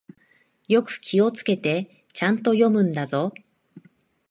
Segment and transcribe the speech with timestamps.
[0.67, 3.35] よく気をつけて、ちゃんと読むんだぞ。